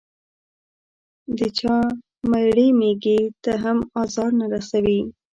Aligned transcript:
د 1.37 1.39
چا 1.57 1.75
مړې 2.29 2.67
مېږې 2.79 3.19
ته 3.43 3.51
هم 3.63 3.77
ازار 4.01 4.31
نه 4.39 4.45
رسوي. 4.53 4.99